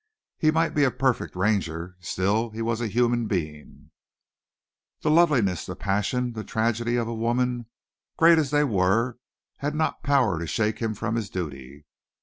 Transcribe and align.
He 0.39 0.49
might 0.49 0.73
be 0.73 0.83
a 0.83 0.89
perfect 0.89 1.35
Ranger; 1.35 1.95
still 1.99 2.49
he 2.49 2.63
was 2.63 2.81
a 2.81 2.87
human 2.87 3.27
being. 3.27 3.91
The 5.01 5.11
loveliness, 5.11 5.63
the 5.67 5.75
passion, 5.75 6.33
the 6.33 6.43
tragedy 6.43 6.95
of 6.95 7.07
a 7.07 7.13
woman, 7.13 7.67
great 8.17 8.39
as 8.39 8.49
they 8.49 8.63
were, 8.63 9.19
had 9.57 9.75
not 9.75 10.01
power 10.01 10.39
to 10.39 10.47
shake 10.47 10.79
him 10.79 10.95
from 10.95 11.13
his 11.17 11.29
duty. 11.29 11.85